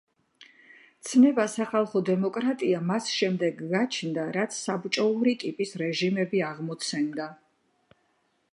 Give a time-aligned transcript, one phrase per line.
[1.09, 7.29] ცნება სახალხო დემოკრატია მას შემდეგ გაჩნდა რაც საბჭოური ტიპის რეჟიმები აღმოცენდა.